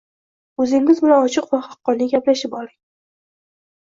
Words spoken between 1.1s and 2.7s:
ochiq va haqqoniy gaplashib